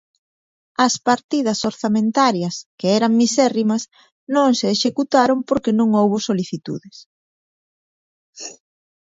As 0.85 0.93
partidas 1.07 1.59
orzamentarias, 1.71 2.55
que 2.79 2.87
eran 2.97 3.13
misérrimas, 3.21 3.83
non 4.35 4.49
se 4.59 4.67
executaron 4.75 5.37
porque 5.49 5.71
non 5.79 5.89
houbo 5.97 6.17
solicitudes. 6.27 6.95